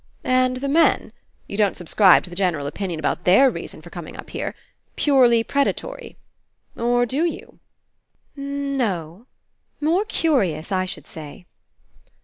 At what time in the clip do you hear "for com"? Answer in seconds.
3.83-4.07